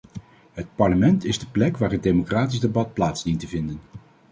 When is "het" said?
0.53-0.67, 1.91-2.03